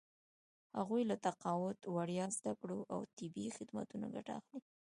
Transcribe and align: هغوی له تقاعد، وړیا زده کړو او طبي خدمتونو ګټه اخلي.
هغوی 0.77 1.01
له 1.09 1.15
تقاعد، 1.27 1.79
وړیا 1.95 2.25
زده 2.37 2.53
کړو 2.61 2.79
او 2.93 2.99
طبي 3.17 3.47
خدمتونو 3.57 4.05
ګټه 4.15 4.31
اخلي. 4.39 4.59